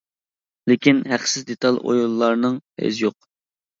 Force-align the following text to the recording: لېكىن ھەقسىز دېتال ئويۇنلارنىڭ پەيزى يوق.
لېكىن 0.69 1.03
ھەقسىز 1.11 1.45
دېتال 1.51 1.79
ئويۇنلارنىڭ 1.85 2.59
پەيزى 2.81 3.05
يوق. 3.07 3.19